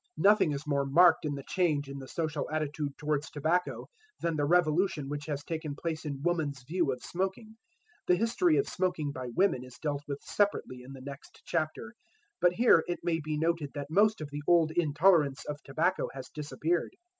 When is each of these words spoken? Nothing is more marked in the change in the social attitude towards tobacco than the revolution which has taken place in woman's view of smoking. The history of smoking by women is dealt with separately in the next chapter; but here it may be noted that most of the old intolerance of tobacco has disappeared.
Nothing 0.17 0.51
is 0.51 0.65
more 0.65 0.83
marked 0.83 1.25
in 1.25 1.35
the 1.35 1.43
change 1.47 1.87
in 1.87 1.99
the 1.99 2.07
social 2.07 2.49
attitude 2.49 2.97
towards 2.97 3.29
tobacco 3.29 3.85
than 4.19 4.35
the 4.35 4.45
revolution 4.45 5.07
which 5.07 5.27
has 5.27 5.43
taken 5.43 5.75
place 5.75 6.05
in 6.05 6.23
woman's 6.23 6.63
view 6.63 6.91
of 6.91 7.03
smoking. 7.03 7.55
The 8.07 8.15
history 8.15 8.57
of 8.57 8.67
smoking 8.67 9.11
by 9.11 9.27
women 9.27 9.63
is 9.63 9.77
dealt 9.79 10.01
with 10.07 10.23
separately 10.23 10.81
in 10.83 10.93
the 10.93 11.01
next 11.01 11.43
chapter; 11.45 11.93
but 12.41 12.53
here 12.53 12.83
it 12.87 13.01
may 13.03 13.19
be 13.19 13.37
noted 13.37 13.73
that 13.75 13.91
most 13.91 14.21
of 14.21 14.29
the 14.31 14.41
old 14.47 14.71
intolerance 14.71 15.45
of 15.45 15.61
tobacco 15.61 16.09
has 16.15 16.29
disappeared. 16.29 16.95